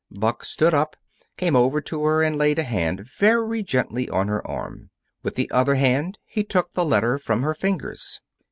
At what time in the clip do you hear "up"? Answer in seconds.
0.73-0.95